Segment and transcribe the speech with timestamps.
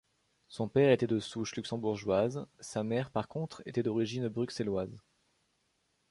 [0.47, 4.99] Son père était de souche luxembourgeoise, sa mère par contre était d'origine bruxelloise.